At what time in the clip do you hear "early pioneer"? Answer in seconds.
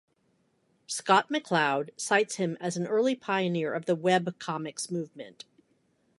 2.87-3.71